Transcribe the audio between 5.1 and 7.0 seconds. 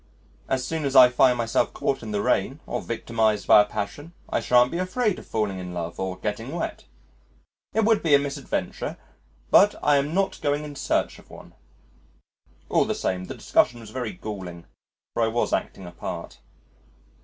of falling in love or getting wet.